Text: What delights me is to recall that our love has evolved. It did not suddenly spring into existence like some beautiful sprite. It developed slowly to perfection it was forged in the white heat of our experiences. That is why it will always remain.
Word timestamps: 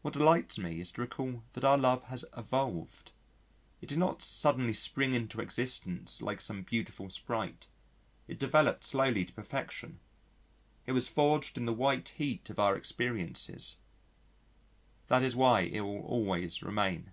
What 0.00 0.14
delights 0.14 0.56
me 0.56 0.80
is 0.80 0.90
to 0.92 1.02
recall 1.02 1.42
that 1.52 1.64
our 1.64 1.76
love 1.76 2.04
has 2.04 2.24
evolved. 2.34 3.12
It 3.82 3.90
did 3.90 3.98
not 3.98 4.22
suddenly 4.22 4.72
spring 4.72 5.12
into 5.12 5.42
existence 5.42 6.22
like 6.22 6.40
some 6.40 6.62
beautiful 6.62 7.10
sprite. 7.10 7.66
It 8.26 8.38
developed 8.38 8.84
slowly 8.86 9.22
to 9.26 9.34
perfection 9.34 10.00
it 10.86 10.92
was 10.92 11.08
forged 11.08 11.58
in 11.58 11.66
the 11.66 11.74
white 11.74 12.08
heat 12.16 12.48
of 12.48 12.58
our 12.58 12.74
experiences. 12.74 13.76
That 15.08 15.22
is 15.22 15.36
why 15.36 15.60
it 15.60 15.80
will 15.82 16.00
always 16.00 16.62
remain. 16.62 17.12